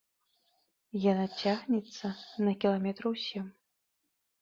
Яна 1.11 1.25
цягнецца 1.41 2.07
на 2.47 2.51
кіламетраў 2.65 3.13
сем. 3.29 3.47